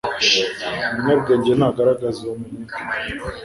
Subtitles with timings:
[0.93, 2.77] Umunyabwenge ntagaragaza ubumenyi bwe